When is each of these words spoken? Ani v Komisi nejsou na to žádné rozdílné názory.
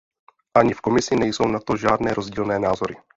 Ani 0.57 0.73
v 0.73 0.81
Komisi 0.81 1.15
nejsou 1.15 1.45
na 1.47 1.59
to 1.59 1.75
žádné 1.77 2.13
rozdílné 2.13 2.59
názory. 2.59 2.95